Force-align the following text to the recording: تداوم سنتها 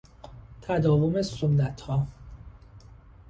تداوم 0.61 1.21
سنتها 1.21 2.07